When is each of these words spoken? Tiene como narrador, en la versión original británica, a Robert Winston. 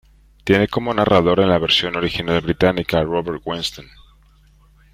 Tiene 0.45 0.67
como 0.67 0.95
narrador, 0.95 1.41
en 1.41 1.49
la 1.49 1.59
versión 1.59 1.95
original 1.95 2.41
británica, 2.41 2.97
a 2.97 3.03
Robert 3.03 3.43
Winston. 3.45 3.85